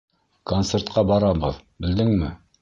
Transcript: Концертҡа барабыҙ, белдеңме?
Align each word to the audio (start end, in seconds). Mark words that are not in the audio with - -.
Концертҡа 0.51 1.03
барабыҙ, 1.11 1.61
белдеңме? 1.87 2.33